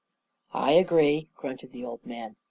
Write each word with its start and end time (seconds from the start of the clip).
"I 0.55 0.71
agree," 0.71 1.29
grunted 1.35 1.73
the 1.73 1.83
old 1.85 2.03
man. 2.03 2.35